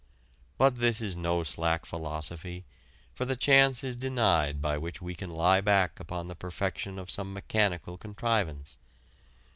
[0.57, 2.65] But this is no slack philosophy,
[3.13, 7.11] for the chance is denied by which we can lie back upon the perfection of
[7.11, 8.79] some mechanical contrivance.